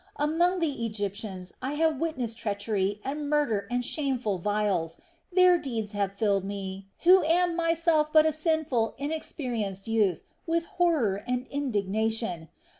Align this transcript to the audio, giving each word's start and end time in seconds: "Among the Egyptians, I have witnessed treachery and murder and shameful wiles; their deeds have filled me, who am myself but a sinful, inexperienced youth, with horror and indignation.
"Among 0.15 0.57
the 0.57 0.83
Egyptians, 0.83 1.53
I 1.61 1.73
have 1.75 1.99
witnessed 1.99 2.39
treachery 2.39 2.99
and 3.05 3.29
murder 3.29 3.67
and 3.69 3.85
shameful 3.85 4.39
wiles; 4.39 4.99
their 5.31 5.59
deeds 5.59 5.91
have 5.91 6.13
filled 6.17 6.43
me, 6.43 6.87
who 7.03 7.23
am 7.25 7.55
myself 7.55 8.11
but 8.11 8.25
a 8.25 8.31
sinful, 8.31 8.95
inexperienced 8.97 9.87
youth, 9.87 10.23
with 10.47 10.63
horror 10.65 11.23
and 11.27 11.45
indignation. 11.49 12.49